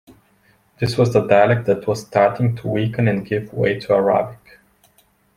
[0.79, 4.57] This was the dialect that was starting to weaken and give way to Arabic.